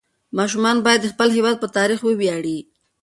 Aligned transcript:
ماشومان 0.37 0.77
باید 0.85 0.99
د 1.03 1.07
خپل 1.13 1.27
هېواد 1.37 1.55
په 1.59 1.67
تاریخ 1.77 1.99
وویاړي. 2.03 2.57